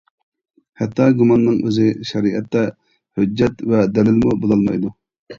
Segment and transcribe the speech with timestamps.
[0.81, 2.63] ھەتتا گۇماننىڭ ئۆزى شەرىئەتتە
[3.19, 4.91] ھۆججەت ۋە دەلىلىمۇ بولالمايدۇ.